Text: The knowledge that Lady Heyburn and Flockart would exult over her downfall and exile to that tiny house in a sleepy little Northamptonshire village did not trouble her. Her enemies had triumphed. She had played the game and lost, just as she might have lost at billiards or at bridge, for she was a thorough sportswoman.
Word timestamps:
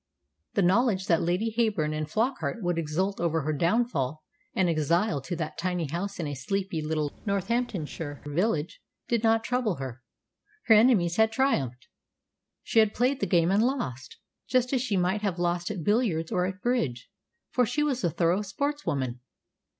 The 0.55 0.63
knowledge 0.63 1.05
that 1.05 1.21
Lady 1.21 1.51
Heyburn 1.55 1.93
and 1.93 2.07
Flockart 2.09 2.63
would 2.63 2.79
exult 2.79 3.19
over 3.21 3.41
her 3.43 3.53
downfall 3.53 4.23
and 4.55 4.67
exile 4.67 5.21
to 5.21 5.35
that 5.35 5.59
tiny 5.59 5.85
house 5.85 6.19
in 6.19 6.25
a 6.25 6.33
sleepy 6.33 6.81
little 6.81 7.11
Northamptonshire 7.27 8.23
village 8.25 8.81
did 9.07 9.21
not 9.23 9.43
trouble 9.43 9.75
her. 9.75 10.01
Her 10.65 10.73
enemies 10.73 11.17
had 11.17 11.31
triumphed. 11.31 11.87
She 12.63 12.79
had 12.79 12.95
played 12.95 13.19
the 13.19 13.27
game 13.27 13.51
and 13.51 13.61
lost, 13.61 14.17
just 14.47 14.73
as 14.73 14.81
she 14.81 14.97
might 14.97 15.21
have 15.21 15.37
lost 15.37 15.69
at 15.69 15.83
billiards 15.83 16.31
or 16.31 16.47
at 16.47 16.63
bridge, 16.63 17.07
for 17.51 17.67
she 17.67 17.83
was 17.83 18.03
a 18.03 18.09
thorough 18.09 18.41
sportswoman. 18.41 19.19